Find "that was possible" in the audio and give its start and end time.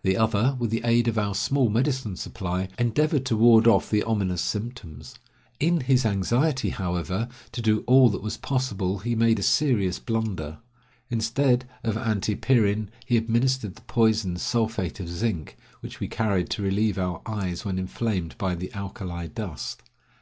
8.08-9.00